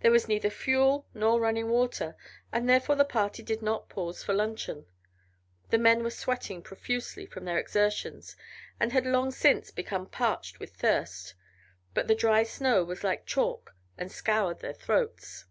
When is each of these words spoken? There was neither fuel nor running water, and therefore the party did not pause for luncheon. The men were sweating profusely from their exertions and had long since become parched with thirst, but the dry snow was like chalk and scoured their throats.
There 0.00 0.10
was 0.10 0.28
neither 0.28 0.50
fuel 0.50 1.06
nor 1.14 1.40
running 1.40 1.70
water, 1.70 2.18
and 2.52 2.68
therefore 2.68 2.96
the 2.96 3.04
party 3.06 3.42
did 3.42 3.62
not 3.62 3.88
pause 3.88 4.22
for 4.22 4.34
luncheon. 4.34 4.84
The 5.70 5.78
men 5.78 6.02
were 6.02 6.10
sweating 6.10 6.60
profusely 6.60 7.24
from 7.24 7.46
their 7.46 7.56
exertions 7.56 8.36
and 8.78 8.92
had 8.92 9.06
long 9.06 9.30
since 9.30 9.70
become 9.70 10.06
parched 10.06 10.60
with 10.60 10.74
thirst, 10.76 11.32
but 11.94 12.08
the 12.08 12.14
dry 12.14 12.42
snow 12.42 12.84
was 12.84 13.02
like 13.02 13.24
chalk 13.24 13.74
and 13.96 14.12
scoured 14.12 14.58
their 14.60 14.74
throats. 14.74 15.46